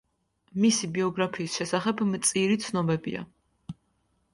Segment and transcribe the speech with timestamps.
[0.63, 3.27] მისი ბიოგრაფიის შესახებ მწირი ცნობებია.